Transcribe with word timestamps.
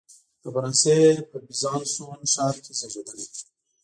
د 0.41 0.43
فرانسې 0.53 0.97
په 1.29 1.37
بیزانسوون 1.47 2.21
ښار 2.33 2.55
کې 2.63 2.71
زیږېدلی 2.79 3.25
دی. 3.33 3.41